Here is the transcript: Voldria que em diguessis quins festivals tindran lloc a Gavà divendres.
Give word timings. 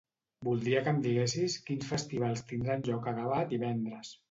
Voldria 0.45 0.79
que 0.87 0.93
em 0.93 1.01
diguessis 1.03 1.59
quins 1.67 1.85
festivals 1.91 2.43
tindran 2.51 2.85
lloc 2.91 3.13
a 3.15 3.17
Gavà 3.21 3.41
divendres. 3.55 4.15